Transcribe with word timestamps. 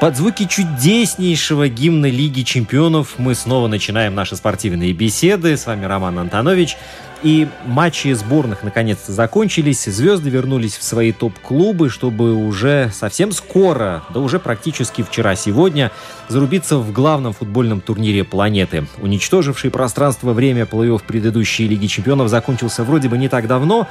Под 0.00 0.16
звуки 0.16 0.46
чудеснейшего 0.46 1.68
гимна 1.68 2.06
Лиги 2.06 2.40
Чемпионов 2.40 3.16
мы 3.18 3.34
снова 3.34 3.68
начинаем 3.68 4.14
наши 4.14 4.34
спортивные 4.34 4.94
беседы. 4.94 5.58
С 5.58 5.66
вами 5.66 5.84
Роман 5.84 6.18
Антонович. 6.18 6.78
И 7.22 7.46
матчи 7.66 8.10
сборных 8.14 8.62
наконец-то 8.62 9.12
закончились. 9.12 9.84
Звезды 9.84 10.30
вернулись 10.30 10.78
в 10.78 10.82
свои 10.82 11.12
топ-клубы, 11.12 11.90
чтобы 11.90 12.32
уже 12.32 12.90
совсем 12.94 13.30
скоро, 13.30 14.02
да 14.14 14.20
уже 14.20 14.38
практически 14.38 15.02
вчера-сегодня, 15.02 15.90
зарубиться 16.28 16.78
в 16.78 16.92
главном 16.92 17.34
футбольном 17.34 17.82
турнире 17.82 18.24
планеты. 18.24 18.86
Уничтоживший 19.02 19.70
пространство 19.70 20.32
время 20.32 20.64
плей-офф 20.64 21.02
предыдущей 21.06 21.68
Лиги 21.68 21.88
Чемпионов 21.88 22.30
закончился 22.30 22.84
вроде 22.84 23.10
бы 23.10 23.18
не 23.18 23.28
так 23.28 23.46
давно, 23.46 23.86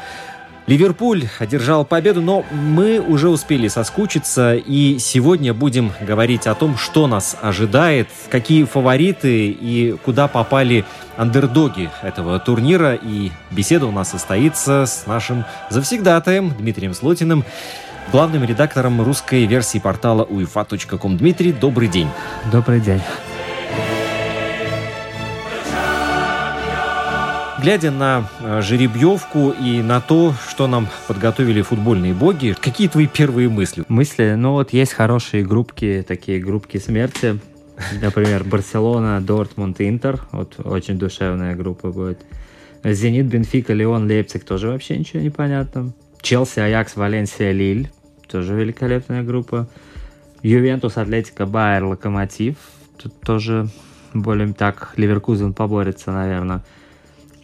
Ливерпуль 0.69 1.27
одержал 1.39 1.83
победу, 1.83 2.21
но 2.21 2.45
мы 2.51 2.99
уже 2.99 3.27
успели 3.27 3.67
соскучиться, 3.67 4.53
и 4.53 4.99
сегодня 4.99 5.51
будем 5.51 5.91
говорить 5.99 6.45
о 6.45 6.53
том, 6.53 6.77
что 6.77 7.07
нас 7.07 7.35
ожидает, 7.41 8.07
какие 8.29 8.65
фавориты 8.65 9.47
и 9.49 9.97
куда 10.05 10.27
попали 10.27 10.85
андердоги 11.17 11.89
этого 12.03 12.39
турнира. 12.39 12.93
И 12.93 13.31
беседа 13.49 13.87
у 13.87 13.91
нас 13.91 14.11
состоится 14.11 14.85
с 14.85 15.07
нашим 15.07 15.43
завсегдатаем 15.71 16.53
Дмитрием 16.59 16.93
Слотиным, 16.93 17.45
главным 18.11 18.43
редактором 18.43 19.01
русской 19.01 19.47
версии 19.47 19.79
портала 19.79 20.23
uefa.com. 20.23 21.17
Дмитрий, 21.17 21.51
добрый 21.51 21.87
день. 21.87 22.09
Добрый 22.51 22.79
день. 22.79 23.01
Глядя 27.61 27.91
на 27.91 28.29
э, 28.39 28.61
жеребьевку 28.61 29.49
и 29.49 29.81
на 29.81 29.99
то, 29.99 30.33
что 30.47 30.67
нам 30.67 30.87
подготовили 31.09 31.61
футбольные 31.61 32.13
боги, 32.13 32.55
какие 32.57 32.87
твои 32.87 33.05
первые 33.05 33.49
мысли? 33.49 33.83
Мысли? 33.89 34.35
Ну 34.37 34.53
вот 34.53 34.71
есть 34.71 34.93
хорошие 34.93 35.45
группки, 35.45 36.05
такие 36.07 36.39
группки 36.39 36.77
смерти. 36.77 37.37
Например, 38.01 38.45
Барселона, 38.45 39.19
Дортмунд, 39.19 39.81
Интер. 39.81 40.21
Вот 40.31 40.55
очень 40.63 40.97
душевная 40.97 41.55
группа 41.55 41.91
будет. 41.91 42.21
Зенит, 42.85 43.25
Бенфика, 43.25 43.73
Леон, 43.73 44.07
Лейпциг 44.07 44.45
тоже 44.45 44.69
вообще 44.69 44.97
ничего 44.97 45.21
не 45.21 45.29
понятно. 45.29 45.91
Челси, 46.21 46.59
Аякс, 46.61 46.95
Валенсия, 46.95 47.51
Лиль. 47.51 47.89
Тоже 48.31 48.53
великолепная 48.55 49.21
группа. 49.21 49.67
Ювентус, 50.43 50.95
Атлетика, 50.95 51.45
Байер, 51.45 51.83
Локомотив. 51.83 52.55
Тут 52.97 53.19
тоже 53.19 53.67
более 54.13 54.53
так 54.53 54.93
Ливеркузен 54.95 55.53
поборется, 55.53 56.11
наверное. 56.11 56.63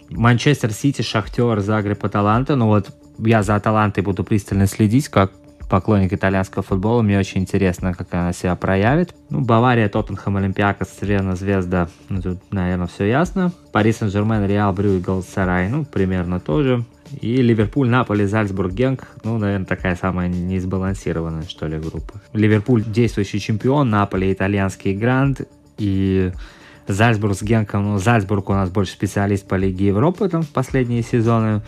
Манчестер 0.10 0.72
Сити, 0.72 1.02
Шахтер, 1.02 1.60
Загреб, 1.60 2.04
Аталанта. 2.04 2.56
Ну 2.56 2.68
вот 2.68 2.90
я 3.20 3.44
за 3.44 3.56
Аталантой 3.56 4.04
буду 4.04 4.24
пристально 4.24 4.68
следить, 4.68 5.10
как 5.10 5.32
поклонник 5.70 6.14
итальянского 6.14 6.64
футбола. 6.64 7.02
Мне 7.02 7.18
очень 7.18 7.42
интересно, 7.42 7.94
как 7.94 8.14
она 8.14 8.34
себя 8.34 8.56
проявит. 8.56 9.16
Ну, 9.30 9.42
Бавария, 9.42 9.90
Тоттенхэм, 9.90 10.38
Олимпиакос, 10.38 10.88
Цервена, 10.90 11.36
Звезда. 11.36 11.90
Ну, 12.10 12.22
тут, 12.22 12.40
наверное, 12.52 12.88
все 12.88 13.06
ясно. 13.06 13.52
Пари 13.72 13.92
Сен-Жермен, 13.92 14.46
Реал, 14.46 14.74
Брю 14.74 14.98
и 14.98 15.00
Галатасарай. 15.00 15.70
Ну, 15.70 15.86
примерно 15.86 16.40
тоже. 16.40 16.86
И 17.22 17.42
Ливерпуль, 17.42 17.90
Наполи, 17.90 18.26
Зальцбург, 18.26 18.74
Генк. 18.74 19.08
Ну, 19.24 19.38
наверное, 19.38 19.66
такая 19.66 19.96
самая 19.96 20.28
несбалансированная, 20.28 21.44
что 21.44 21.68
ли, 21.68 21.78
группа. 21.78 22.22
Ливерпуль 22.34 22.84
действующий 22.84 23.40
чемпион, 23.40 23.90
Наполи 23.90 24.32
итальянский 24.32 24.94
гранд. 24.94 25.42
И 25.78 26.32
Зальцбург 26.88 27.36
с 27.36 27.42
Генком. 27.42 27.84
Ну, 27.84 27.98
Зальцбург 27.98 28.50
у 28.50 28.54
нас 28.54 28.70
больше 28.70 28.94
специалист 28.94 29.48
по 29.48 29.56
Лиге 29.56 29.88
Европы 29.88 30.30
там 30.30 30.44
в 30.44 30.50
последние 30.50 31.04
сезоны. 31.04 31.62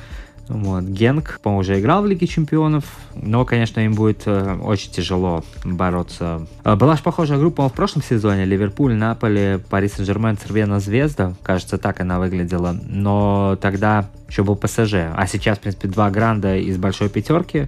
Вот. 0.49 0.83
Генк, 0.83 1.39
по-моему, 1.41 1.59
уже 1.59 1.79
играл 1.79 2.01
в 2.01 2.05
Лиге 2.05 2.25
Чемпионов, 2.25 2.85
но, 3.15 3.43
конечно, 3.43 3.81
им 3.81 3.93
будет 3.93 4.23
э, 4.25 4.57
очень 4.61 4.91
тяжело 4.91 5.43
бороться. 5.65 6.47
Э, 6.63 6.75
была 6.75 6.95
же 6.95 7.03
похожая 7.03 7.37
группа 7.37 7.67
в 7.67 7.73
прошлом 7.73 8.01
сезоне. 8.01 8.45
Ливерпуль, 8.45 8.93
Наполи, 8.93 9.59
Пари 9.69 9.89
Сен-Жермен, 9.89 10.37
Цервена, 10.37 10.79
Звезда. 10.79 11.33
Кажется, 11.43 11.77
так 11.77 11.99
она 11.99 12.19
выглядела. 12.19 12.73
Но 12.87 13.57
тогда 13.61 14.09
еще 14.29 14.43
был 14.43 14.55
ПСЖ. 14.55 14.93
А 15.15 15.27
сейчас, 15.27 15.57
в 15.57 15.61
принципе, 15.61 15.89
два 15.89 16.09
гранда 16.09 16.55
из 16.55 16.77
большой 16.77 17.09
пятерки. 17.09 17.67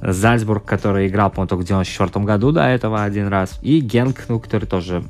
Зальцбург, 0.00 0.64
который 0.64 1.08
играл, 1.08 1.30
по-моему, 1.30 1.48
только 1.48 1.62
в 1.62 1.66
94 1.66 2.24
году 2.24 2.52
до 2.52 2.62
этого 2.62 3.02
один 3.02 3.28
раз. 3.28 3.58
И 3.62 3.80
Генк, 3.80 4.26
ну, 4.28 4.38
который 4.38 4.66
тоже 4.66 5.02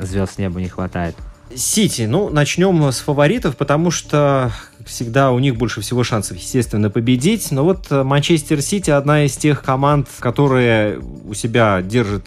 звезд 0.00 0.38
неба 0.38 0.60
не 0.60 0.68
хватает. 0.68 1.16
Сити. 1.54 2.02
Ну, 2.02 2.28
начнем 2.28 2.90
с 2.90 2.98
фаворитов, 2.98 3.56
потому 3.56 3.90
что 3.90 4.50
всегда 4.86 5.32
у 5.32 5.38
них 5.38 5.56
больше 5.56 5.80
всего 5.80 6.04
шансов, 6.04 6.36
естественно, 6.38 6.88
победить. 6.88 7.50
Но 7.50 7.64
вот 7.64 7.86
э, 7.90 8.02
Манчестер 8.02 8.62
Сити 8.62 8.90
одна 8.90 9.24
из 9.24 9.36
тех 9.36 9.62
команд, 9.62 10.08
которые 10.18 11.00
у 11.28 11.34
себя 11.34 11.82
держит 11.82 12.26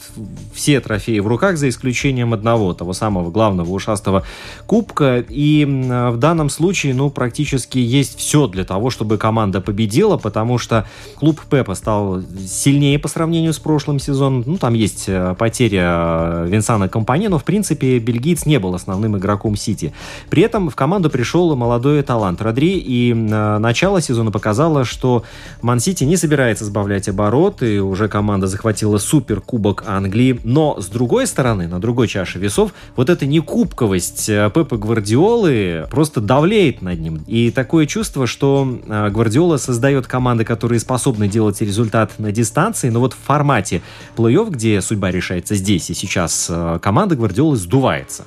все 0.54 0.80
трофеи 0.82 1.20
в 1.20 1.28
руках, 1.28 1.58
за 1.58 1.70
исключением 1.70 2.34
одного, 2.34 2.74
того 2.74 2.94
самого 2.94 3.32
главного 3.32 3.72
ушастого 3.72 4.24
кубка. 4.68 5.24
И 5.28 5.66
в 5.66 6.18
данном 6.18 6.50
случае, 6.50 6.94
ну, 6.94 7.10
практически 7.10 7.78
есть 7.78 8.18
все 8.20 8.48
для 8.48 8.66
того, 8.66 8.90
чтобы 8.90 9.18
команда 9.18 9.62
победила, 9.62 10.18
потому 10.18 10.58
что 10.58 10.86
клуб 11.16 11.42
Пепа 11.50 11.76
стал 11.76 12.22
сильнее 12.46 13.00
по 13.00 13.08
сравнению 13.08 13.54
с 13.54 13.60
прошлым 13.60 14.00
сезоном. 14.00 14.44
Ну, 14.46 14.58
там 14.58 14.74
есть 14.74 15.06
э, 15.08 15.36
потеря 15.38 15.84
э, 15.84 16.48
Винсана 16.50 16.90
Компани, 16.90 17.28
но, 17.28 17.40
в 17.40 17.44
принципе, 17.44 18.00
бельгиец 18.00 18.46
не 18.46 18.60
был 18.60 18.76
основным 18.76 19.18
игроком 19.18 19.56
Сити. 19.56 19.94
При 20.30 20.44
этом 20.44 20.70
в 20.70 20.76
команду 20.76 21.10
пришел 21.10 21.56
молодой 21.56 22.02
талант 22.04 22.42
Родри, 22.50 22.78
и 22.78 23.12
э, 23.12 23.58
начало 23.60 24.02
сезона 24.02 24.32
показало, 24.32 24.84
что 24.84 25.24
Ман-Сити 25.62 26.04
не 26.04 26.18
собирается 26.18 26.66
сбавлять 26.66 27.08
обороты, 27.08 27.82
уже 27.82 28.08
команда 28.08 28.48
захватила 28.48 28.98
супер 28.98 29.40
кубок 29.40 29.84
Англии, 29.86 30.40
но 30.44 30.82
с 30.82 30.88
другой 30.88 31.28
стороны, 31.28 31.68
на 31.68 31.80
другой 31.80 32.08
чаше 32.08 32.40
весов, 32.40 32.74
вот 32.96 33.10
эта 33.10 33.28
некубковость 33.28 34.30
э, 34.30 34.50
Пепа 34.54 34.78
Гвардиолы 34.78 35.88
просто 35.92 36.22
давлеет 36.22 36.82
над 36.82 37.00
ним. 37.00 37.24
И 37.28 37.52
такое 37.52 37.86
чувство, 37.86 38.26
что 38.26 38.80
э, 38.88 39.10
Гвардиола 39.12 39.58
создает 39.58 40.08
команды, 40.08 40.44
которые 40.44 40.80
способны 40.80 41.28
делать 41.28 41.62
результат 41.62 42.18
на 42.18 42.32
дистанции, 42.32 42.90
но 42.90 43.00
вот 43.00 43.14
в 43.14 43.18
формате 43.18 43.84
плей-офф, 44.18 44.50
где 44.50 44.82
судьба 44.82 45.12
решается 45.12 45.54
здесь 45.54 45.90
и 45.92 45.94
сейчас, 45.94 46.52
команда 46.82 47.16
Гвардиолы 47.16 47.58
сдувается. 47.58 48.26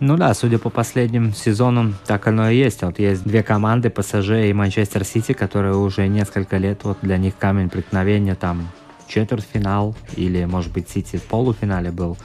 Ну 0.00 0.16
да, 0.16 0.32
судя 0.32 0.58
по 0.58 0.70
последним 0.70 1.34
сезонам, 1.34 1.94
так 2.06 2.26
оно 2.26 2.48
и 2.48 2.56
есть. 2.56 2.80
Вот 2.82 2.98
есть 2.98 3.22
две 3.22 3.42
команды, 3.42 3.90
ПСЖ 3.90 4.30
и 4.48 4.52
Манчестер 4.54 5.04
Сити, 5.04 5.32
которые 5.32 5.76
уже 5.76 6.08
несколько 6.08 6.56
лет, 6.56 6.84
вот 6.84 6.96
для 7.02 7.18
них 7.18 7.36
камень 7.36 7.68
преткновения, 7.68 8.34
там 8.34 8.70
четвертьфинал, 9.06 9.94
или, 10.16 10.46
может 10.46 10.72
быть, 10.72 10.88
Сити 10.88 11.16
в 11.16 11.24
полуфинале 11.24 11.90
был, 11.90 12.16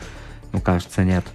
ну, 0.54 0.62
кажется, 0.62 1.04
нет. 1.04 1.26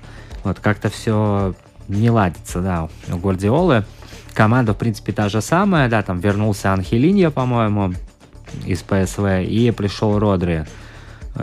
Вот 0.42 0.60
как-то 0.60 0.88
все 0.88 1.54
не 1.88 2.08
ладится, 2.08 2.62
да, 2.62 2.88
у 3.12 3.18
Гвардиолы. 3.18 3.84
Команда, 4.32 4.72
в 4.72 4.78
принципе, 4.78 5.12
та 5.12 5.28
же 5.28 5.42
самая, 5.42 5.90
да, 5.90 6.02
там 6.02 6.20
вернулся 6.20 6.72
Анхелинья, 6.72 7.30
по-моему, 7.30 7.92
из 8.64 8.80
ПСВ, 8.80 9.42
и 9.42 9.70
пришел 9.72 10.18
Родри, 10.18 10.64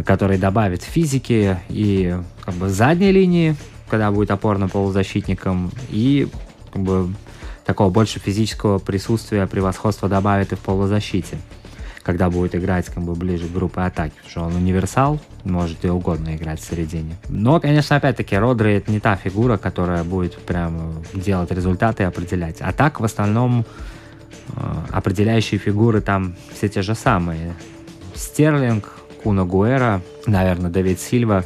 который 0.05 0.39
добавит 0.39 0.81
физики 0.81 1.59
и 1.69 2.15
как 2.43 2.55
бы 2.55 2.69
задней 2.69 3.11
линии, 3.11 3.55
когда 3.89 4.11
будет 4.11 4.31
опорным 4.31 4.69
полузащитником, 4.69 5.71
и 5.89 6.27
как 6.71 6.81
бы, 6.81 7.13
такого 7.65 7.89
больше 7.89 8.19
физического 8.19 8.79
присутствия, 8.79 9.47
превосходства 9.47 10.07
добавит 10.09 10.51
и 10.51 10.55
в 10.55 10.59
полузащите. 10.59 11.37
когда 12.07 12.29
будет 12.29 12.55
играть 12.55 12.85
как 12.85 13.03
бы 13.03 13.15
ближе 13.15 13.47
к 13.47 13.51
группе 13.51 13.81
атаки, 13.81 14.13
потому 14.15 14.29
что 14.29 14.41
он 14.43 14.55
универсал, 14.55 15.19
может 15.43 15.83
и 15.83 15.89
угодно 15.89 16.37
играть 16.37 16.61
в 16.61 16.63
середине. 16.65 17.17
Но, 17.27 17.59
конечно, 17.59 17.97
опять-таки, 17.97 18.37
Родри 18.37 18.75
это 18.75 18.89
не 18.89 19.01
та 19.01 19.17
фигура, 19.17 19.57
которая 19.57 20.05
будет 20.05 20.37
прям 20.37 21.03
делать 21.13 21.51
результаты 21.51 22.03
и 22.03 22.05
определять. 22.05 22.61
А 22.61 22.71
так, 22.71 23.01
в 23.01 23.03
основном, 23.03 23.65
э, 24.55 24.61
определяющие 24.89 25.59
фигуры 25.59 25.99
там 25.99 26.37
все 26.53 26.69
те 26.69 26.81
же 26.81 26.95
самые. 26.95 27.53
Стерлинг, 28.15 28.89
Куна 29.21 29.43
Гуэра, 29.43 30.01
наверное, 30.25 30.71
Давид 30.71 31.01
Сильва. 31.01 31.43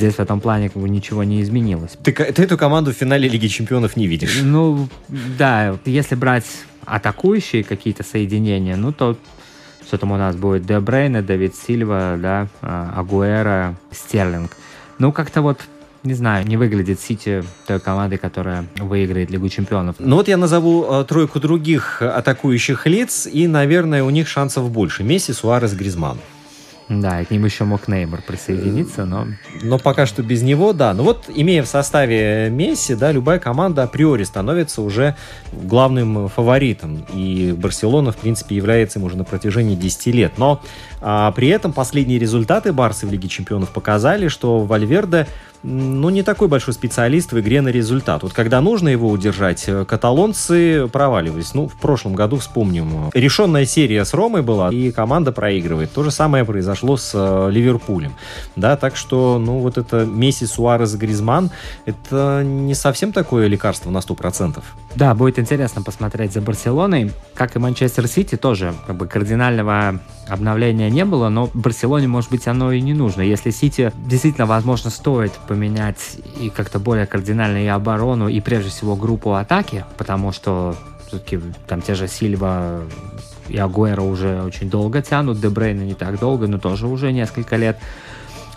Здесь 0.00 0.14
в 0.14 0.20
этом 0.20 0.40
плане 0.40 0.70
как 0.70 0.80
бы 0.80 0.88
ничего 0.88 1.24
не 1.24 1.42
изменилось. 1.42 1.90
Ты, 2.02 2.12
ты 2.12 2.42
эту 2.42 2.56
команду 2.56 2.90
в 2.90 2.94
финале 2.94 3.28
Лиги 3.28 3.48
Чемпионов 3.48 3.96
не 3.96 4.06
видишь. 4.06 4.40
Ну, 4.42 4.88
да, 5.08 5.76
если 5.84 6.14
брать 6.14 6.46
атакующие 6.86 7.64
какие-то 7.64 8.02
соединения, 8.02 8.76
ну, 8.76 8.92
то 8.92 9.18
что 9.86 9.98
там 9.98 10.12
у 10.12 10.16
нас 10.16 10.36
будет 10.36 10.64
Де 10.64 10.80
Брейна, 10.80 11.20
Давид 11.20 11.54
Сильва, 11.54 12.16
да, 12.16 12.48
а, 12.62 12.94
Агуэра, 12.96 13.76
Стерлинг. 13.90 14.56
Ну, 14.98 15.12
как-то 15.12 15.42
вот 15.42 15.60
не 16.02 16.14
знаю, 16.14 16.46
не 16.46 16.56
выглядит 16.56 16.98
Сити 16.98 17.44
той 17.66 17.78
командой, 17.78 18.16
которая 18.16 18.64
выиграет 18.78 19.30
Лигу 19.30 19.50
Чемпионов. 19.50 19.96
Ну 19.98 20.16
вот 20.16 20.28
я 20.28 20.38
назову 20.38 20.86
э, 20.88 21.04
тройку 21.04 21.40
других 21.40 22.00
атакующих 22.00 22.86
лиц, 22.86 23.28
и, 23.30 23.46
наверное, 23.46 24.02
у 24.02 24.08
них 24.08 24.26
шансов 24.26 24.70
больше. 24.70 25.04
Месси, 25.04 25.34
Суарес, 25.34 25.74
Гризман. 25.74 26.16
Да, 26.90 27.20
и 27.20 27.24
к 27.24 27.30
ним 27.30 27.44
еще 27.44 27.62
мог 27.62 27.86
Неймар 27.86 28.20
присоединиться, 28.20 29.04
но... 29.04 29.28
Но 29.62 29.78
пока 29.78 30.06
что 30.06 30.24
без 30.24 30.42
него, 30.42 30.72
да. 30.72 30.92
Ну 30.92 31.04
вот, 31.04 31.26
имея 31.32 31.62
в 31.62 31.68
составе 31.68 32.50
Месси, 32.50 32.96
да, 32.96 33.12
любая 33.12 33.38
команда 33.38 33.84
априори 33.84 34.24
становится 34.24 34.82
уже 34.82 35.14
главным 35.52 36.28
фаворитом. 36.28 37.06
И 37.14 37.54
Барселона, 37.56 38.10
в 38.10 38.16
принципе, 38.16 38.56
является 38.56 38.98
им 38.98 39.04
уже 39.04 39.16
на 39.16 39.22
протяжении 39.22 39.76
10 39.76 40.06
лет. 40.08 40.32
Но 40.36 40.60
а, 41.00 41.30
при 41.30 41.46
этом 41.46 41.72
последние 41.72 42.18
результаты 42.18 42.72
Барсы 42.72 43.06
в 43.06 43.12
Лиге 43.12 43.28
Чемпионов 43.28 43.70
показали, 43.70 44.26
что 44.26 44.58
Вальверде 44.58 45.28
ну, 45.62 46.08
не 46.10 46.22
такой 46.22 46.48
большой 46.48 46.74
специалист 46.74 47.32
в 47.32 47.40
игре 47.40 47.60
на 47.60 47.68
результат. 47.68 48.22
Вот 48.22 48.32
когда 48.32 48.60
нужно 48.60 48.88
его 48.88 49.10
удержать, 49.10 49.64
э, 49.66 49.84
каталонцы 49.84 50.88
проваливались. 50.88 51.54
Ну, 51.54 51.68
в 51.68 51.74
прошлом 51.74 52.14
году 52.14 52.36
вспомним. 52.36 53.10
Решенная 53.12 53.66
серия 53.66 54.04
с 54.04 54.14
Ромой 54.14 54.42
была, 54.42 54.70
и 54.70 54.90
команда 54.90 55.32
проигрывает. 55.32 55.92
То 55.92 56.02
же 56.02 56.10
самое 56.10 56.44
произошло 56.44 56.96
с 56.96 57.12
э, 57.14 57.50
Ливерпулем. 57.50 58.14
Да, 58.56 58.76
так 58.76 58.96
что, 58.96 59.38
ну, 59.38 59.58
вот 59.58 59.76
это 59.76 60.06
Месси, 60.06 60.46
Суарес, 60.46 60.94
Гризман, 60.94 61.50
это 61.84 62.42
не 62.44 62.74
совсем 62.74 63.12
такое 63.12 63.46
лекарство 63.46 63.90
на 63.90 63.98
100%. 63.98 64.62
Да, 64.96 65.14
будет 65.14 65.38
интересно 65.38 65.82
посмотреть 65.82 66.32
за 66.32 66.40
Барселоной. 66.40 67.12
Как 67.34 67.54
и 67.54 67.58
Манчестер 67.58 68.08
Сити, 68.08 68.36
тоже 68.36 68.74
как 68.86 68.96
бы 68.96 69.06
кардинального 69.06 70.00
обновления 70.28 70.90
не 70.90 71.04
было, 71.04 71.28
но 71.28 71.48
Барселоне, 71.54 72.08
может 72.08 72.30
быть, 72.30 72.48
оно 72.48 72.72
и 72.72 72.80
не 72.80 72.92
нужно. 72.92 73.22
Если 73.22 73.50
Сити 73.50 73.92
действительно, 74.06 74.46
возможно, 74.46 74.90
стоит 74.90 75.32
поменять 75.46 76.18
и 76.40 76.50
как-то 76.50 76.80
более 76.80 77.06
кардинально 77.06 77.64
и 77.64 77.68
оборону, 77.68 78.28
и 78.28 78.40
прежде 78.40 78.70
всего 78.70 78.96
группу 78.96 79.34
атаки, 79.34 79.84
потому 79.96 80.32
что 80.32 80.76
все-таки 81.06 81.40
там 81.68 81.82
те 81.82 81.94
же 81.94 82.08
Сильва 82.08 82.80
и 83.48 83.56
Агуэро 83.58 84.02
уже 84.02 84.42
очень 84.42 84.70
долго 84.70 85.02
тянут, 85.02 85.40
Дебрейна 85.40 85.82
не 85.82 85.94
так 85.94 86.18
долго, 86.18 86.46
но 86.46 86.58
тоже 86.58 86.86
уже 86.86 87.12
несколько 87.12 87.56
лет, 87.56 87.78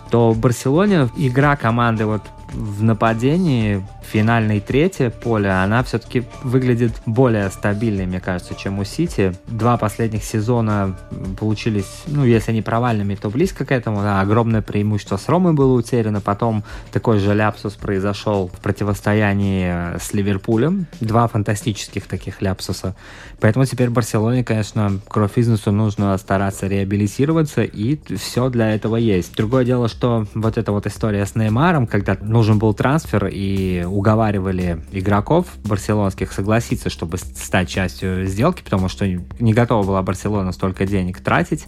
то 0.09 0.33
Барселоне 0.35 1.09
игра 1.15 1.55
команды 1.55 2.05
вот 2.05 2.21
в 2.53 2.81
нападении 2.81 3.85
финальной 4.03 4.59
третье 4.59 5.09
поле, 5.09 5.51
она 5.51 5.83
все-таки 5.83 6.23
выглядит 6.43 6.91
более 7.05 7.49
стабильной, 7.49 8.05
мне 8.05 8.19
кажется, 8.19 8.55
чем 8.55 8.79
у 8.79 8.83
Сити. 8.83 9.33
Два 9.47 9.77
последних 9.77 10.23
сезона 10.23 10.97
получились, 11.39 12.03
ну, 12.07 12.25
если 12.25 12.51
не 12.51 12.61
провальными, 12.61 13.15
то 13.15 13.29
близко 13.29 13.65
к 13.65 13.71
этому. 13.71 14.01
Да, 14.01 14.21
огромное 14.21 14.61
преимущество 14.61 15.17
с 15.17 15.29
Ромой 15.29 15.53
было 15.53 15.73
утеряно. 15.73 16.21
Потом 16.21 16.63
такой 16.91 17.19
же 17.19 17.33
ляпсус 17.33 17.73
произошел 17.73 18.49
в 18.53 18.59
противостоянии 18.59 19.97
с 19.99 20.13
Ливерпулем. 20.13 20.87
Два 20.99 21.27
фантастических 21.27 22.07
таких 22.07 22.41
ляпсуса. 22.41 22.95
Поэтому 23.39 23.65
теперь 23.65 23.89
Барселоне, 23.89 24.43
конечно, 24.43 24.99
кровь 25.07 25.37
бизнесу 25.43 25.73
нужно 25.73 26.17
стараться 26.17 26.67
реабилитироваться, 26.67 27.63
и 27.63 27.99
все 28.15 28.47
для 28.49 28.73
этого 28.73 28.95
есть. 28.95 29.35
Другое 29.35 29.65
дело, 29.65 29.89
что 29.89 30.25
вот 30.33 30.57
эта 30.57 30.71
вот 30.71 30.87
история 30.87 31.25
с 31.25 31.35
Неймаром, 31.35 31.85
когда 31.85 32.17
нужен 32.43 32.59
был 32.59 32.73
трансфер, 32.73 33.27
и 33.31 33.85
уговаривали 33.85 34.83
игроков 34.91 35.47
барселонских 35.63 36.33
согласиться, 36.33 36.89
чтобы 36.89 37.17
стать 37.17 37.69
частью 37.69 38.25
сделки, 38.25 38.61
потому 38.61 38.89
что 38.89 39.07
не 39.07 39.53
готова 39.53 39.87
была 39.87 40.01
Барселона 40.01 40.51
столько 40.51 40.85
денег 40.85 41.21
тратить. 41.21 41.65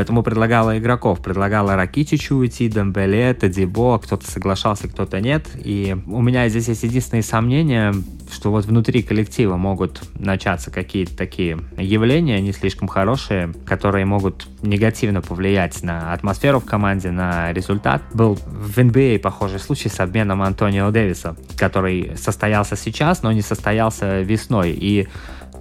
Поэтому 0.00 0.22
предлагала 0.22 0.78
игроков, 0.78 1.20
предлагала 1.20 1.76
Ракитичу 1.76 2.36
уйти, 2.36 2.70
Дембеле, 2.70 3.34
Тадибо, 3.34 3.98
кто-то 3.98 4.30
соглашался, 4.30 4.88
кто-то 4.88 5.20
нет. 5.20 5.46
И 5.62 5.94
у 6.06 6.22
меня 6.22 6.48
здесь 6.48 6.68
есть 6.68 6.84
единственные 6.84 7.22
сомнения, 7.22 7.94
что 8.32 8.50
вот 8.50 8.64
внутри 8.64 9.02
коллектива 9.02 9.58
могут 9.58 10.00
начаться 10.18 10.70
какие-то 10.70 11.14
такие 11.14 11.58
явления, 11.76 12.40
не 12.40 12.52
слишком 12.52 12.88
хорошие, 12.88 13.52
которые 13.66 14.06
могут 14.06 14.48
негативно 14.62 15.20
повлиять 15.20 15.82
на 15.82 16.14
атмосферу 16.14 16.60
в 16.60 16.64
команде, 16.64 17.10
на 17.10 17.52
результат. 17.52 18.00
Был 18.14 18.36
в 18.36 18.78
NBA 18.78 19.16
а 19.16 19.18
похожий 19.18 19.58
случай 19.58 19.90
с 19.90 20.00
обменом 20.00 20.40
Антонио 20.40 20.90
Дэвиса, 20.90 21.36
который 21.58 22.16
состоялся 22.16 22.74
сейчас, 22.74 23.22
но 23.22 23.32
не 23.32 23.42
состоялся 23.42 24.22
весной. 24.22 24.70
И 24.70 25.08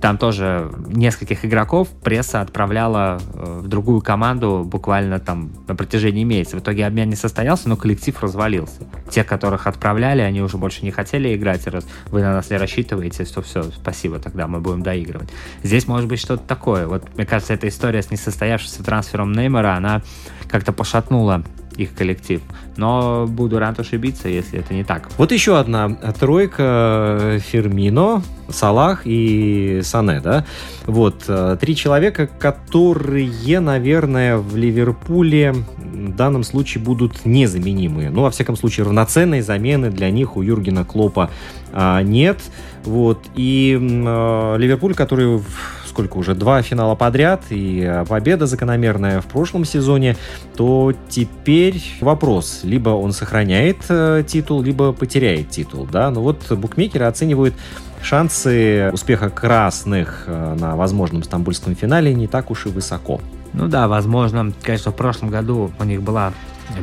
там 0.02 0.18
тоже 0.18 0.72
нескольких 0.88 1.44
игроков 1.46 1.90
пресса 1.90 2.42
отправляла 2.42 3.20
э, 3.34 3.60
в 3.64 3.68
другую 3.68 4.02
команду 4.02 4.64
буквально 4.66 5.20
там 5.20 5.52
на 5.68 5.76
протяжении 5.76 6.24
месяца. 6.24 6.58
В 6.58 6.60
итоге 6.60 6.86
обмен 6.86 7.10
не 7.10 7.16
состоялся, 7.16 7.68
но 7.68 7.76
коллектив 7.76 8.22
развалился. 8.22 8.82
Те, 9.10 9.24
которых 9.24 9.68
отправляли, 9.68 10.22
они 10.22 10.42
уже 10.42 10.58
больше 10.58 10.86
не 10.86 10.92
хотели 10.92 11.36
играть. 11.36 11.68
Раз 11.68 11.86
вы 12.08 12.22
на 12.22 12.34
нас 12.34 12.50
не 12.50 12.58
рассчитываете, 12.58 13.26
то 13.26 13.42
все, 13.42 13.64
спасибо, 13.64 14.20
тогда 14.20 14.48
мы 14.48 14.62
будем 14.62 14.84
доигрывать. 14.84 15.30
Здесь 15.64 15.88
может 15.88 16.08
быть 16.08 16.20
что-то 16.20 16.44
такое. 16.44 16.88
Вот 16.88 17.04
мне 17.16 17.26
кажется, 17.26 17.54
эта 17.54 17.68
история 17.68 18.02
с 18.02 18.10
несостоявшимся 18.10 18.84
трансфером 18.84 19.34
Неймара, 19.34 19.76
она 19.76 20.02
как-то 20.48 20.72
пошатнула 20.72 21.44
их 21.80 21.94
коллектив. 21.96 22.42
Но 22.78 23.26
буду 23.28 23.60
рад 23.60 23.80
ошибиться, 23.80 24.30
если 24.30 24.60
это 24.60 24.74
не 24.74 24.84
так. 24.84 25.10
Вот 25.18 25.32
еще 25.32 25.58
одна 25.58 25.90
тройка 26.20 27.40
Фермино, 27.40 28.22
Салах 28.50 29.02
и 29.06 29.82
Сане, 29.84 30.20
да? 30.22 30.46
Вот, 30.86 31.24
э, 31.28 31.58
три 31.60 31.76
человека, 31.76 32.28
которые, 32.28 33.60
наверное, 33.60 34.38
в 34.38 34.56
Ливерпуле 34.56 35.54
в 35.78 36.16
данном 36.16 36.44
случае 36.44 36.84
будут 36.84 37.26
незаменимые. 37.26 38.10
Ну, 38.10 38.22
во 38.22 38.32
всяком 38.32 38.56
случае, 38.56 38.86
равноценной 38.86 39.42
замены 39.42 39.90
для 39.90 40.10
них 40.10 40.38
у 40.38 40.42
Юргена 40.42 40.86
Клопа 40.86 41.30
а, 41.72 42.02
нет. 42.02 42.40
Вот, 42.84 43.26
и 43.36 43.78
а, 43.82 44.56
Ливерпуль, 44.56 44.96
который 44.96 45.42
сколько 45.90 46.18
уже, 46.18 46.36
два 46.36 46.62
финала 46.62 46.96
подряд 46.96 47.44
и 47.50 47.82
э, 47.82 48.06
победа 48.06 48.46
закономерная 48.46 49.22
в 49.22 49.26
прошлом 49.26 49.66
сезоне, 49.66 50.16
то 50.56 50.94
теперь 51.10 51.82
вопрос, 52.00 52.62
либо 52.64 52.90
он 52.90 53.12
сохраняет 53.12 53.78
э, 53.90 54.24
титул, 54.26 54.62
либо 54.62 54.94
потеряет 54.94 55.50
титул, 55.50 55.88
да, 55.92 56.10
ну 56.12 56.22
вот 56.22 56.50
букмекеры 56.52 57.06
оценивают 57.06 57.56
шансы 58.02 58.90
успеха 58.94 59.30
красных 59.30 60.24
э, 60.28 60.56
на 60.60 60.76
возможном 60.76 61.24
стамбульском 61.24 61.76
финале 61.76 62.14
не 62.14 62.28
так 62.28 62.52
уж 62.52 62.66
и 62.66 62.70
высоко. 62.70 63.20
Ну 63.54 63.68
да, 63.68 63.88
возможно, 63.88 64.54
конечно, 64.62 64.92
в 64.92 64.96
прошлом 64.96 65.30
году 65.30 65.72
у 65.80 65.84
них 65.84 66.02
была 66.02 66.34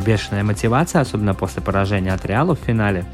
бешеная 0.05 0.43
мотивация, 0.43 1.01
особенно 1.01 1.35
после 1.35 1.63
поражения 1.63 2.13
от 2.13 2.25
Реала 2.27 2.57
в 2.57 2.59
финале, 2.59 3.07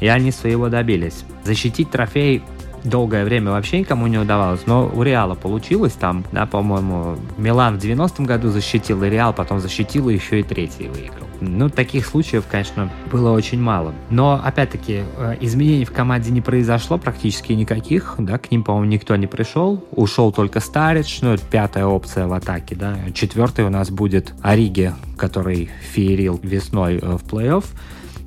и 0.00 0.08
они 0.08 0.32
своего 0.32 0.68
добились. 0.68 1.24
Защитить 1.44 1.90
трофей 1.90 2.42
долгое 2.84 3.24
время 3.24 3.52
вообще 3.52 3.80
никому 3.80 4.06
не 4.06 4.18
удавалось, 4.18 4.66
но 4.66 4.90
у 4.92 5.02
Реала 5.02 5.34
получилось 5.34 5.92
там, 5.92 6.24
да, 6.32 6.46
по-моему, 6.46 7.16
Милан 7.36 7.78
в 7.78 7.82
90-м 7.82 8.26
году 8.26 8.50
защитил, 8.50 9.02
и 9.04 9.10
Реал 9.10 9.32
потом 9.32 9.60
защитил, 9.60 10.08
и 10.08 10.14
еще 10.14 10.40
и 10.40 10.42
третий 10.42 10.88
выиграл. 10.88 11.28
Ну, 11.40 11.70
таких 11.70 12.06
случаев, 12.06 12.44
конечно, 12.50 12.90
было 13.12 13.30
очень 13.30 13.60
мало. 13.60 13.94
Но, 14.10 14.40
опять-таки, 14.42 15.02
э, 15.16 15.36
изменений 15.40 15.84
в 15.84 15.92
команде 15.92 16.30
не 16.30 16.40
произошло 16.40 16.98
практически 16.98 17.52
никаких, 17.52 18.16
да, 18.18 18.38
к 18.38 18.50
ним, 18.50 18.64
по-моему, 18.64 18.90
никто 18.90 19.14
не 19.16 19.26
пришел. 19.26 19.84
Ушел 19.92 20.32
только 20.32 20.60
Старич, 20.60 21.20
ну, 21.22 21.34
это 21.34 21.44
пятая 21.44 21.86
опция 21.86 22.26
в 22.26 22.32
атаке, 22.32 22.74
да. 22.74 22.96
Четвертый 23.14 23.64
у 23.64 23.70
нас 23.70 23.90
будет 23.90 24.34
Ориги, 24.42 24.92
который 25.16 25.70
феерил 25.92 26.40
весной 26.42 26.96
э, 26.96 27.16
в 27.16 27.24
плей-офф. 27.24 27.64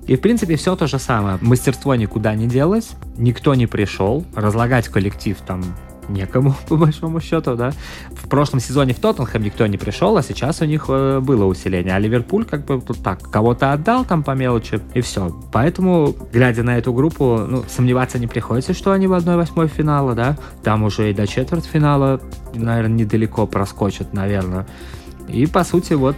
И, 0.08 0.16
в 0.16 0.22
принципе, 0.22 0.56
все 0.56 0.76
то 0.76 0.88
же 0.88 1.00
самое. 1.00 1.38
Мастерство 1.42 1.96
никуда 1.96 2.36
не 2.36 2.48
делось, 2.48 2.92
никто 3.18 3.54
не 3.56 3.68
пришел, 3.68 4.26
разлагать 4.36 4.88
коллектив 4.88 5.38
там 5.46 5.64
некому, 6.10 6.56
по 6.68 6.76
большому 6.76 7.20
счету, 7.20 7.56
да. 7.56 7.72
В 8.12 8.28
прошлом 8.28 8.60
сезоне 8.60 8.94
в 8.94 9.00
Тоттенхэм 9.00 9.44
никто 9.44 9.66
не 9.68 9.78
пришел, 9.78 10.18
а 10.18 10.24
сейчас 10.24 10.62
у 10.62 10.66
них 10.66 10.86
э, 10.90 11.20
было 11.20 11.46
усиление. 11.46 11.96
А 11.96 12.00
Ливерпуль 12.00 12.46
как 12.46 12.66
бы 12.66 12.82
так, 13.04 13.22
кого-то 13.22 13.74
отдал 13.74 14.06
там 14.06 14.24
по 14.24 14.32
мелочи, 14.32 14.80
и 14.94 15.02
все. 15.02 15.36
Поэтому, 15.52 16.16
глядя 16.32 16.64
на 16.64 16.78
эту 16.78 16.94
группу, 16.94 17.46
ну, 17.48 17.64
сомневаться 17.70 18.20
не 18.20 18.28
приходится, 18.28 18.74
что 18.74 18.92
они 18.92 19.08
в 19.08 19.14
1-8 19.14 19.68
финала, 19.68 20.14
да. 20.14 20.38
Там 20.64 20.84
уже 20.84 21.12
и 21.12 21.14
до 21.14 21.28
четвертьфинала, 21.28 22.22
наверное, 22.54 23.00
недалеко 23.00 23.48
проскочат, 23.48 24.14
наверное. 24.14 24.68
И, 25.28 25.46
по 25.46 25.64
сути, 25.64 25.94
вот 25.94 26.16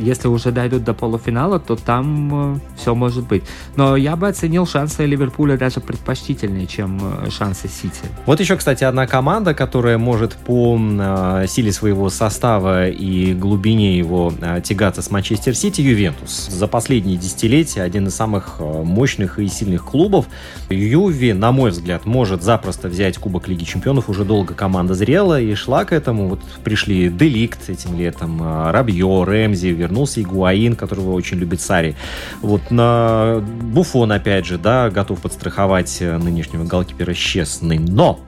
если 0.00 0.28
уже 0.28 0.50
дойдут 0.50 0.84
до 0.84 0.94
полуфинала, 0.94 1.60
то 1.60 1.76
там 1.76 2.54
э, 2.54 2.58
все 2.76 2.94
может 2.94 3.26
быть. 3.26 3.42
Но 3.76 3.96
я 3.96 4.16
бы 4.16 4.28
оценил 4.28 4.66
шансы 4.66 5.04
Ливерпуля 5.04 5.56
даже 5.56 5.80
предпочтительнее, 5.80 6.66
чем 6.66 7.00
э, 7.02 7.30
шансы 7.30 7.68
Сити. 7.68 8.00
Вот 8.26 8.40
еще, 8.40 8.56
кстати, 8.56 8.84
одна 8.84 9.06
команда, 9.06 9.54
которая 9.54 9.98
может 9.98 10.34
по 10.34 10.78
э, 10.80 11.46
силе 11.48 11.72
своего 11.72 12.08
состава 12.08 12.88
и 12.88 13.34
глубине 13.34 13.98
его 13.98 14.32
тягаться 14.62 15.02
с 15.02 15.10
Манчестер 15.10 15.54
Сити, 15.54 15.80
Ювентус. 15.80 16.48
За 16.48 16.66
последние 16.66 17.16
десятилетия 17.16 17.82
один 17.82 18.06
из 18.08 18.14
самых 18.14 18.60
мощных 18.60 19.38
и 19.38 19.48
сильных 19.48 19.84
клубов. 19.84 20.26
Юви, 20.70 21.32
на 21.32 21.52
мой 21.52 21.70
взгляд, 21.70 22.06
может 22.06 22.42
запросто 22.42 22.88
взять 22.88 23.18
Кубок 23.18 23.48
Лиги 23.48 23.64
Чемпионов. 23.64 24.08
Уже 24.08 24.24
долго 24.24 24.54
команда 24.54 24.94
зрела 24.94 25.40
и 25.40 25.54
шла 25.54 25.84
к 25.84 25.92
этому. 25.92 26.28
Вот 26.28 26.40
пришли 26.64 27.08
Деликт 27.08 27.68
этим 27.68 27.98
летом, 27.98 28.40
Рабье, 28.70 29.24
Рэмзи, 29.24 29.68
вернулся 29.90 30.22
Игуаин, 30.22 30.76
которого 30.76 31.12
очень 31.12 31.38
любит 31.38 31.60
Сари. 31.60 31.96
Вот 32.40 32.70
на 32.70 33.42
Буфон, 33.62 34.12
опять 34.12 34.46
же, 34.46 34.56
да, 34.56 34.88
готов 34.88 35.20
подстраховать 35.20 35.98
э, 36.00 36.16
нынешнего 36.16 36.64
голкипера 36.64 37.12
Щесный. 37.12 37.78
Но 37.78 38.20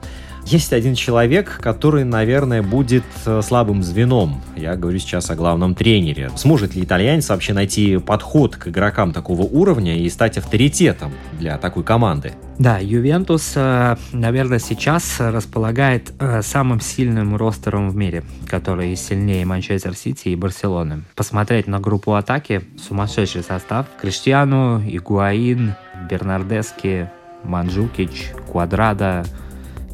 есть 0.45 0.73
один 0.73 0.95
человек, 0.95 1.59
который, 1.61 2.03
наверное, 2.03 2.61
будет 2.61 3.03
э, 3.25 3.41
слабым 3.41 3.81
звеном. 3.83 4.41
Я 4.55 4.75
говорю 4.75 4.99
сейчас 4.99 5.29
о 5.29 5.35
главном 5.35 5.73
тренере. 5.73 6.31
Сможет 6.35 6.75
ли 6.75 6.83
итальянец 6.83 7.29
вообще 7.29 7.53
найти 7.53 7.97
подход 7.97 8.55
к 8.55 8.67
игрокам 8.67 9.13
такого 9.13 9.43
уровня 9.43 9.97
и 9.97 10.09
стать 10.09 10.37
авторитетом 10.37 11.11
для 11.39 11.57
такой 11.57 11.83
команды? 11.83 12.33
Да, 12.59 12.77
Ювентус, 12.77 13.53
э, 13.55 13.95
наверное, 14.11 14.59
сейчас 14.59 15.15
располагает 15.19 16.13
э, 16.19 16.41
самым 16.41 16.81
сильным 16.81 17.35
ростером 17.35 17.89
в 17.89 17.95
мире, 17.95 18.23
который 18.47 18.95
сильнее 18.95 19.45
Манчестер 19.45 19.95
Сити 19.95 20.29
и 20.29 20.35
Барселоны. 20.35 21.03
Посмотреть 21.15 21.67
на 21.67 21.79
группу 21.79 22.13
атаки, 22.13 22.61
сумасшедший 22.77 23.43
состав. 23.43 23.87
Криштиану, 23.99 24.81
Игуаин, 24.85 25.75
Бернардески, 26.09 27.09
Манджукич, 27.43 28.31
Квадрада, 28.51 29.25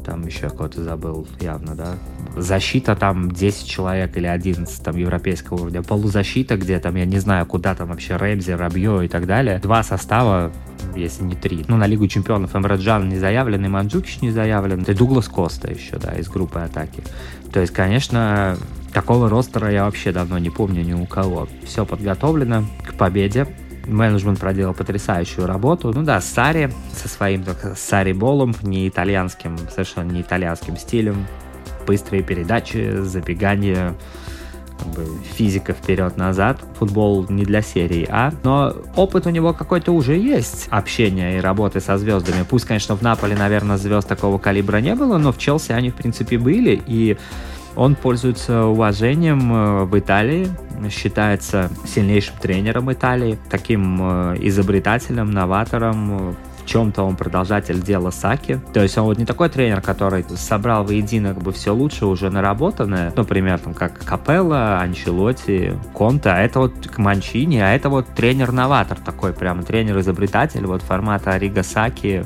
там 0.04 0.26
еще 0.26 0.48
кого-то 0.48 0.82
забыл 0.82 1.26
явно, 1.40 1.74
да. 1.74 1.94
Защита 2.36 2.96
там 2.96 3.30
10 3.30 3.66
человек 3.66 4.16
или 4.16 4.26
11 4.26 4.82
там 4.82 4.96
европейского 4.96 5.62
уровня. 5.62 5.82
Полузащита, 5.82 6.56
где 6.56 6.78
там, 6.78 6.96
я 6.96 7.04
не 7.04 7.18
знаю, 7.18 7.46
куда 7.46 7.74
там 7.74 7.88
вообще 7.88 8.16
Рэмзи, 8.16 8.52
Рабье 8.52 9.04
и 9.04 9.08
так 9.08 9.26
далее. 9.26 9.58
Два 9.58 9.82
состава, 9.82 10.52
если 10.94 11.24
не 11.24 11.34
три. 11.34 11.64
Ну, 11.68 11.76
на 11.76 11.86
Лигу 11.86 12.06
чемпионов 12.08 12.54
Эмраджан 12.54 13.08
не 13.08 13.18
заявлен, 13.18 13.64
и 13.64 13.68
Манджукич 13.68 14.20
не 14.22 14.30
заявлен. 14.30 14.82
И 14.82 14.94
Дуглас 14.94 15.28
Коста 15.28 15.70
еще, 15.70 15.96
да, 15.96 16.12
из 16.12 16.28
группы 16.28 16.60
атаки. 16.60 17.02
То 17.52 17.60
есть, 17.60 17.72
конечно, 17.72 18.56
такого 18.92 19.28
ростера 19.28 19.70
я 19.70 19.84
вообще 19.84 20.12
давно 20.12 20.38
не 20.38 20.50
помню 20.50 20.82
ни 20.82 20.92
у 20.92 21.06
кого. 21.06 21.48
Все 21.64 21.84
подготовлено 21.84 22.64
к 22.86 22.94
победе 22.94 23.46
менеджмент 23.90 24.38
проделал 24.38 24.74
потрясающую 24.74 25.46
работу. 25.46 25.92
Ну 25.94 26.02
да, 26.02 26.20
Сари 26.20 26.72
со 26.94 27.08
своим 27.08 27.42
так, 27.42 27.76
Сари 27.76 28.12
Болом, 28.12 28.54
не 28.62 28.88
итальянским, 28.88 29.56
совершенно 29.70 30.10
не 30.10 30.22
итальянским 30.22 30.76
стилем. 30.76 31.26
Быстрые 31.86 32.22
передачи, 32.22 32.98
забегания, 33.02 33.94
как 34.78 34.88
бы 34.88 35.06
физика 35.34 35.72
вперед-назад. 35.72 36.62
Футбол 36.78 37.26
не 37.28 37.44
для 37.44 37.62
серии 37.62 38.06
А, 38.10 38.32
но 38.42 38.74
опыт 38.96 39.26
у 39.26 39.30
него 39.30 39.52
какой-то 39.52 39.92
уже 39.92 40.16
есть 40.16 40.68
общения 40.70 41.38
и 41.38 41.40
работы 41.40 41.80
со 41.80 41.98
звездами. 41.98 42.44
Пусть, 42.48 42.66
конечно, 42.66 42.96
в 42.96 43.02
Наполе, 43.02 43.36
наверное, 43.36 43.76
звезд 43.76 44.08
такого 44.08 44.38
калибра 44.38 44.78
не 44.78 44.94
было, 44.94 45.18
но 45.18 45.32
в 45.32 45.38
Челси 45.38 45.72
они, 45.72 45.90
в 45.90 45.94
принципе, 45.94 46.38
были, 46.38 46.80
и 46.86 47.18
он 47.76 47.94
пользуется 47.94 48.64
уважением 48.64 49.52
э, 49.52 49.84
в 49.84 49.98
Италии, 49.98 50.48
считается 50.90 51.70
сильнейшим 51.86 52.36
тренером 52.40 52.92
Италии, 52.92 53.38
таким 53.50 53.98
э, 54.00 54.36
изобретателем, 54.40 55.30
новатором, 55.30 56.36
в 56.60 56.66
чем-то 56.66 57.02
он 57.02 57.16
продолжатель 57.16 57.80
дела 57.80 58.10
Саки. 58.10 58.60
То 58.72 58.82
есть 58.82 58.96
он 58.98 59.04
вот 59.04 59.18
не 59.18 59.24
такой 59.24 59.48
тренер, 59.48 59.80
который 59.80 60.24
собрал 60.36 60.84
воедино 60.84 61.34
как 61.34 61.42
бы 61.42 61.52
все 61.52 61.74
лучше 61.74 62.06
уже 62.06 62.30
наработанное, 62.30 63.12
например, 63.16 63.58
там 63.58 63.74
как 63.74 63.98
Капелла, 63.98 64.80
Анчелотти, 64.80 65.74
Конта, 65.92 66.36
а 66.36 66.38
это 66.38 66.60
вот 66.60 66.74
Манчини, 66.96 67.58
а 67.58 67.72
это 67.72 67.88
вот 67.88 68.06
тренер-новатор 68.14 68.98
такой, 68.98 69.32
прямо 69.32 69.62
тренер-изобретатель 69.62 70.66
вот 70.66 70.82
формата 70.82 71.36
Рига 71.36 71.62
Саки, 71.62 72.24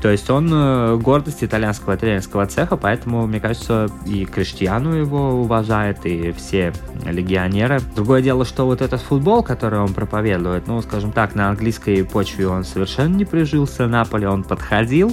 то 0.00 0.10
есть 0.10 0.30
он 0.30 0.48
э, 0.52 0.96
гордость 0.96 1.42
итальянского 1.42 1.96
тренерского 1.96 2.46
цеха, 2.46 2.76
поэтому, 2.76 3.26
мне 3.26 3.40
кажется, 3.40 3.88
и 4.06 4.24
Криштиану 4.24 4.92
его 4.92 5.32
уважает, 5.40 6.06
и 6.06 6.32
все 6.32 6.72
легионеры. 7.04 7.80
Другое 7.96 8.22
дело, 8.22 8.44
что 8.44 8.64
вот 8.64 8.80
этот 8.80 9.00
футбол, 9.00 9.42
который 9.42 9.80
он 9.80 9.94
проповедует, 9.94 10.68
ну, 10.68 10.80
скажем 10.82 11.10
так, 11.10 11.34
на 11.34 11.48
английской 11.48 12.04
почве 12.04 12.46
он 12.46 12.64
совершенно 12.64 13.16
не 13.16 13.24
прижился, 13.24 13.86
Наполе 13.86 14.28
он 14.28 14.44
подходил, 14.44 15.12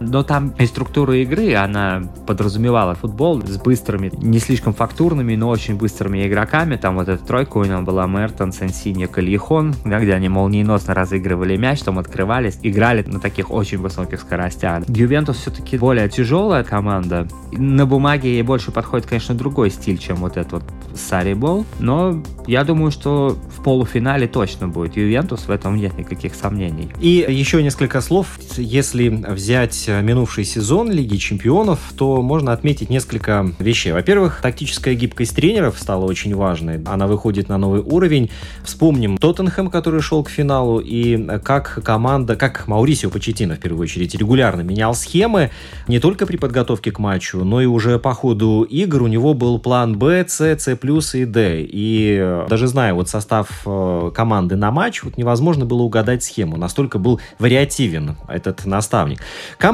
но 0.00 0.22
там 0.22 0.54
и 0.58 0.66
структура 0.66 1.16
игры, 1.16 1.54
она 1.54 2.02
подразумевала 2.26 2.94
футбол 2.94 3.42
с 3.42 3.56
быстрыми, 3.56 4.10
не 4.14 4.38
слишком 4.38 4.74
фактурными, 4.74 5.34
но 5.36 5.48
очень 5.48 5.76
быстрыми 5.76 6.26
игроками. 6.26 6.76
Там 6.76 6.96
вот 6.96 7.08
эта 7.08 7.24
тройка 7.24 7.58
у 7.58 7.64
него 7.64 7.82
была 7.82 8.06
Мертон, 8.06 8.52
Сенсиньо, 8.52 9.08
Кальехон, 9.08 9.74
да, 9.84 10.00
где 10.00 10.14
они 10.14 10.28
молниеносно 10.28 10.94
разыгрывали 10.94 11.56
мяч, 11.56 11.80
там 11.80 11.98
открывались, 11.98 12.58
играли 12.62 13.02
на 13.02 13.20
таких 13.20 13.50
очень 13.50 13.78
высоких 13.78 14.20
скоростях. 14.20 14.88
Ювентус 14.88 15.38
все-таки 15.38 15.78
более 15.78 16.08
тяжелая 16.08 16.64
команда. 16.64 17.26
На 17.52 17.86
бумаге 17.86 18.30
ей 18.30 18.42
больше 18.42 18.70
подходит, 18.70 19.06
конечно, 19.06 19.34
другой 19.34 19.70
стиль, 19.70 19.98
чем 19.98 20.16
вот 20.16 20.36
этот 20.36 20.52
вот 20.52 20.62
Сарибол, 20.94 21.64
но 21.78 22.22
я 22.46 22.64
думаю, 22.64 22.90
что 22.90 23.38
в 23.56 23.62
полуфинале 23.62 24.26
точно 24.26 24.68
будет 24.68 24.96
Ювентус, 24.96 25.46
в 25.46 25.50
этом 25.50 25.76
нет 25.76 25.96
никаких 25.96 26.34
сомнений. 26.34 26.90
И 27.00 27.24
еще 27.28 27.62
несколько 27.62 28.00
слов. 28.00 28.38
Если 28.56 29.08
взять 29.08 29.87
минувший 30.02 30.44
сезон 30.44 30.90
Лиги 30.90 31.16
Чемпионов, 31.16 31.80
то 31.96 32.22
можно 32.22 32.52
отметить 32.52 32.90
несколько 32.90 33.50
вещей. 33.58 33.92
Во-первых, 33.92 34.40
тактическая 34.42 34.94
гибкость 34.94 35.34
тренеров 35.34 35.78
стала 35.78 36.04
очень 36.04 36.34
важной. 36.34 36.82
Она 36.84 37.06
выходит 37.06 37.48
на 37.48 37.58
новый 37.58 37.80
уровень. 37.80 38.30
Вспомним 38.64 39.18
Тоттенхэм, 39.18 39.70
который 39.70 40.00
шел 40.00 40.22
к 40.24 40.30
финалу, 40.30 40.78
и 40.78 41.38
как 41.40 41.80
команда, 41.84 42.36
как 42.36 42.66
Маурисио 42.68 43.10
Почетино, 43.10 43.56
в 43.56 43.60
первую 43.60 43.82
очередь, 43.82 44.14
регулярно 44.14 44.60
менял 44.62 44.94
схемы, 44.94 45.50
не 45.86 45.98
только 45.98 46.26
при 46.26 46.36
подготовке 46.36 46.92
к 46.92 46.98
матчу, 46.98 47.44
но 47.44 47.60
и 47.60 47.66
уже 47.66 47.98
по 47.98 48.12
ходу 48.14 48.62
игр 48.62 49.02
у 49.02 49.06
него 49.06 49.34
был 49.34 49.58
план 49.58 49.98
Б, 49.98 50.24
С, 50.26 50.40
С+, 50.40 50.68
и 50.68 51.24
Д. 51.24 51.66
И 51.68 52.44
даже 52.48 52.66
зная 52.66 52.94
вот 52.94 53.08
состав 53.08 53.62
э, 53.66 54.10
команды 54.14 54.56
на 54.56 54.70
матч, 54.70 55.02
вот 55.02 55.16
невозможно 55.16 55.64
было 55.64 55.82
угадать 55.82 56.22
схему. 56.22 56.56
Настолько 56.56 56.98
был 56.98 57.20
вариативен 57.38 58.16
этот 58.28 58.66
наставник. 58.66 59.20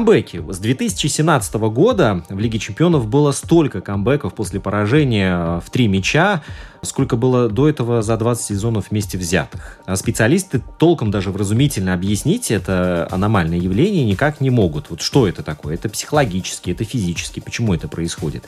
Камбэки. 0.05 0.43
С 0.51 0.59
2017 0.59 1.55
года 1.55 2.23
в 2.29 2.37
Лиге 2.37 2.59
Чемпионов 2.59 3.07
было 3.07 3.31
столько 3.31 3.81
камбэков 3.81 4.35
после 4.35 4.59
поражения 4.59 5.59
в 5.61 5.71
три 5.71 5.87
мяча, 5.87 6.43
сколько 6.85 7.15
было 7.15 7.49
до 7.49 7.67
этого 7.67 8.01
за 8.01 8.15
20 8.15 8.45
сезонов 8.45 8.91
вместе 8.91 9.17
взятых. 9.17 9.79
А 9.85 9.95
специалисты 9.95 10.61
толком 10.79 11.11
даже 11.11 11.31
вразумительно 11.31 11.93
объяснить 11.93 12.51
это 12.51 13.07
аномальное 13.11 13.57
явление 13.57 14.05
никак 14.05 14.39
не 14.39 14.49
могут. 14.49 14.89
Вот 14.89 15.01
что 15.01 15.27
это 15.27 15.43
такое? 15.43 15.75
Это 15.75 15.89
психологически, 15.89 16.71
это 16.71 16.83
физически. 16.83 17.39
Почему 17.39 17.73
это 17.73 17.87
происходит? 17.87 18.45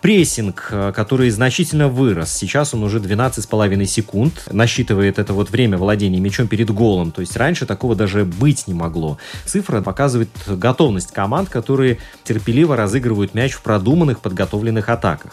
Прессинг, 0.00 0.68
э, 0.70 0.92
который 0.94 1.30
значительно 1.30 1.88
вырос. 1.88 2.32
Сейчас 2.32 2.74
он 2.74 2.82
уже 2.82 2.98
12,5 2.98 3.86
секунд. 3.86 4.48
Насчитывает 4.50 5.18
это 5.18 5.32
вот 5.32 5.50
время 5.50 5.78
владения 5.78 6.20
мячом 6.20 6.48
перед 6.48 6.70
голом. 6.70 7.12
То 7.12 7.20
есть 7.20 7.36
раньше 7.36 7.66
такого 7.66 7.94
даже 7.94 8.24
быть 8.24 8.66
не 8.66 8.74
могло. 8.74 9.18
Цифра 9.44 9.82
показывает 9.82 10.30
готовность 10.46 10.93
команд, 11.02 11.48
которые 11.48 11.98
терпеливо 12.22 12.76
разыгрывают 12.76 13.34
мяч 13.34 13.52
в 13.52 13.62
продуманных, 13.62 14.20
подготовленных 14.20 14.88
атаках. 14.88 15.32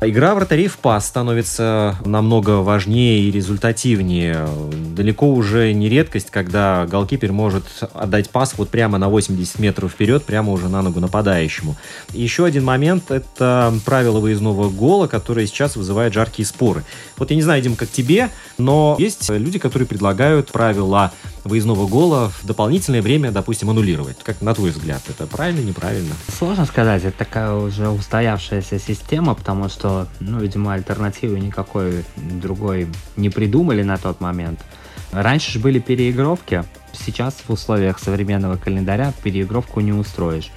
Игра 0.00 0.36
вратарей 0.36 0.68
в 0.68 0.78
пас 0.78 1.08
становится 1.08 1.96
намного 2.04 2.62
важнее 2.62 3.22
и 3.22 3.32
результативнее. 3.32 4.48
Далеко 4.94 5.28
уже 5.28 5.72
не 5.72 5.88
редкость, 5.88 6.30
когда 6.30 6.86
голкипер 6.86 7.32
может 7.32 7.64
отдать 7.94 8.30
пас 8.30 8.54
вот 8.56 8.68
прямо 8.68 8.98
на 8.98 9.08
80 9.08 9.58
метров 9.58 9.90
вперед, 9.90 10.24
прямо 10.24 10.52
уже 10.52 10.68
на 10.68 10.82
ногу 10.82 11.00
нападающему. 11.00 11.76
Еще 12.10 12.44
один 12.44 12.64
момент– 12.64 13.04
это 13.10 13.74
правило 13.84 14.20
выездного 14.20 14.68
гола, 14.68 15.08
которое 15.08 15.48
сейчас 15.48 15.74
вызывает 15.74 16.12
жаркие 16.12 16.46
споры. 16.46 16.84
Вот 17.16 17.30
я 17.30 17.36
не 17.36 17.42
знаю, 17.42 17.60
Дим, 17.60 17.74
как 17.74 17.90
тебе, 17.90 18.30
но 18.56 18.94
есть 19.00 19.28
люди, 19.28 19.58
которые 19.58 19.88
предлагают 19.88 20.52
правила 20.52 21.12
выездного 21.44 21.86
гола 21.86 22.30
в 22.30 22.46
дополнительное 22.46 23.02
время, 23.02 23.30
допустим, 23.30 23.70
аннулировать. 23.70 24.18
Как 24.22 24.40
на 24.40 24.54
твой 24.54 24.70
взгляд, 24.70 25.02
это 25.08 25.26
правильно, 25.26 25.60
неправильно? 25.60 26.14
Сложно 26.36 26.66
сказать, 26.66 27.04
это 27.04 27.16
такая 27.16 27.52
уже 27.52 27.88
устоявшаяся 27.88 28.78
система, 28.78 29.34
потому 29.34 29.68
что, 29.68 30.08
ну, 30.20 30.40
видимо, 30.40 30.74
альтернативы 30.74 31.40
никакой 31.40 32.04
другой 32.16 32.88
не 33.16 33.30
придумали 33.30 33.82
на 33.82 33.96
тот 33.98 34.20
момент. 34.20 34.60
Раньше 35.12 35.52
же 35.52 35.58
были 35.58 35.78
переигровки, 35.78 36.64
сейчас 36.92 37.34
в 37.46 37.52
условиях 37.52 37.98
современного 37.98 38.56
календаря 38.56 39.12
переигровку 39.22 39.80
не 39.80 39.92
устроишь 39.92 40.50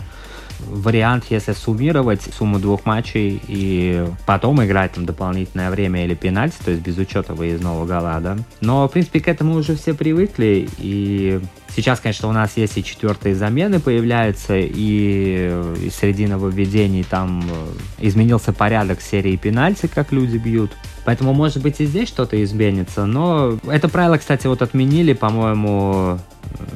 вариант, 0.67 1.25
если 1.29 1.53
суммировать 1.53 2.21
сумму 2.21 2.59
двух 2.59 2.85
матчей 2.85 3.41
и 3.47 4.05
потом 4.25 4.63
играть 4.63 4.93
там 4.93 5.05
дополнительное 5.05 5.69
время 5.71 6.05
или 6.05 6.15
пенальти, 6.15 6.57
то 6.63 6.71
есть 6.71 6.83
без 6.83 6.97
учета 6.97 7.33
выездного 7.33 7.85
гола, 7.85 8.19
да. 8.21 8.37
Но, 8.61 8.87
в 8.87 8.91
принципе, 8.91 9.19
к 9.19 9.27
этому 9.27 9.55
уже 9.55 9.75
все 9.75 9.93
привыкли, 9.93 10.67
и 10.77 11.39
сейчас, 11.75 11.99
конечно, 11.99 12.27
у 12.27 12.31
нас 12.31 12.57
есть 12.57 12.77
и 12.77 12.83
четвертые 12.83 13.35
замены 13.35 13.79
появляются, 13.79 14.57
и, 14.57 15.51
и 15.81 15.89
среди 15.89 16.27
нововведений 16.27 17.03
там 17.03 17.43
э, 17.43 18.07
изменился 18.07 18.53
порядок 18.53 19.01
серии 19.01 19.35
пенальти, 19.35 19.87
как 19.87 20.11
люди 20.11 20.37
бьют. 20.37 20.71
Поэтому, 21.03 21.33
может 21.33 21.61
быть, 21.63 21.79
и 21.81 21.85
здесь 21.85 22.09
что-то 22.09 22.41
изменится. 22.43 23.05
Но 23.05 23.57
это 23.67 23.89
правило, 23.89 24.17
кстати, 24.17 24.47
вот 24.47 24.61
отменили, 24.61 25.13
по-моему, 25.13 26.19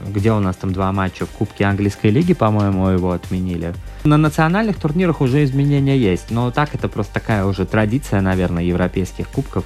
где 0.07 0.31
у 0.31 0.39
нас 0.39 0.55
там 0.55 0.73
два 0.73 0.91
матча 0.91 1.25
в 1.25 1.29
Кубке 1.29 1.65
Английской 1.65 2.07
лиги, 2.07 2.33
по-моему, 2.33 2.87
его 2.87 3.11
отменили. 3.11 3.73
На 4.03 4.17
национальных 4.17 4.77
турнирах 4.77 5.21
уже 5.21 5.43
изменения 5.43 5.97
есть, 5.97 6.31
но 6.31 6.51
так 6.51 6.73
это 6.73 6.87
просто 6.87 7.13
такая 7.13 7.45
уже 7.45 7.65
традиция, 7.65 8.21
наверное, 8.21 8.63
европейских 8.63 9.27
кубков. 9.29 9.65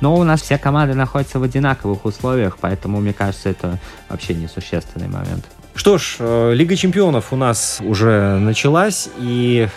Но 0.00 0.14
у 0.14 0.24
нас 0.24 0.42
все 0.42 0.58
команды 0.58 0.94
находятся 0.94 1.38
в 1.38 1.42
одинаковых 1.42 2.04
условиях, 2.04 2.58
поэтому, 2.60 3.00
мне 3.00 3.12
кажется, 3.12 3.48
это 3.48 3.78
вообще 4.08 4.34
несущественный 4.34 5.08
момент. 5.08 5.44
Что 5.74 5.98
ж, 5.98 6.16
э, 6.18 6.52
Лига 6.54 6.74
чемпионов 6.74 7.32
у 7.32 7.36
нас 7.36 7.78
уже 7.80 8.38
началась, 8.38 9.08
и 9.18 9.68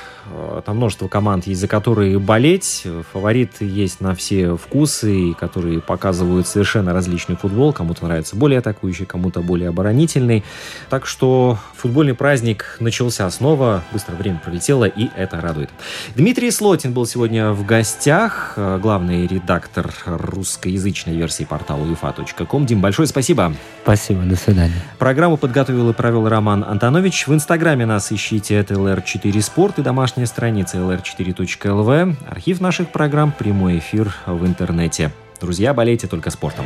там 0.65 0.77
множество 0.77 1.07
команд 1.07 1.47
есть, 1.47 1.61
за 1.61 1.67
которые 1.67 2.19
болеть. 2.19 2.85
Фавориты 3.13 3.65
есть 3.65 4.01
на 4.01 4.15
все 4.15 4.55
вкусы, 4.55 5.33
которые 5.39 5.81
показывают 5.81 6.47
совершенно 6.47 6.93
различный 6.93 7.35
футбол. 7.35 7.73
Кому-то 7.73 8.05
нравится 8.05 8.35
более 8.35 8.59
атакующий, 8.59 9.05
кому-то 9.05 9.41
более 9.41 9.69
оборонительный. 9.69 10.43
Так 10.89 11.05
что 11.05 11.57
футбольный 11.75 12.13
праздник 12.13 12.77
начался 12.79 13.29
снова. 13.29 13.83
Быстро 13.91 14.15
время 14.15 14.41
пролетело, 14.43 14.85
и 14.85 15.09
это 15.15 15.41
радует. 15.41 15.69
Дмитрий 16.15 16.51
Слотин 16.51 16.93
был 16.93 17.05
сегодня 17.05 17.51
в 17.51 17.65
гостях. 17.65 18.53
Э, 18.57 18.79
главный 18.81 19.27
редактор 19.27 19.93
русскоязычной 20.05 21.15
версии 21.15 21.43
портала 21.43 21.85
ufa.com. 21.85 22.65
Дим, 22.65 22.81
большое 22.81 23.07
спасибо. 23.07 23.53
Спасибо, 23.83 24.23
до 24.23 24.35
свидания. 24.35 24.81
Программу 24.97 25.37
подготовил 25.37 25.89
и 25.89 25.93
провел 25.93 26.27
Роман 26.27 26.63
Антонович. 26.63 27.27
В 27.27 27.33
инстаграме 27.33 27.85
нас 27.85 28.11
ищите 28.11 28.55
это 28.55 28.75
LR4 28.75 29.41
Спорт 29.41 29.79
и 29.79 29.81
домашний 29.81 30.18
домашняя 30.19 30.25
страница 30.25 30.77
lr4.lv, 30.79 32.15
архив 32.27 32.59
наших 32.59 32.89
программ, 32.91 33.31
прямой 33.31 33.79
эфир 33.79 34.13
в 34.25 34.45
интернете. 34.45 35.11
Друзья, 35.39 35.73
болейте 35.73 36.07
только 36.07 36.29
спортом. 36.29 36.65